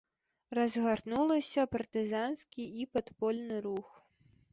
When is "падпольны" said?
2.95-3.61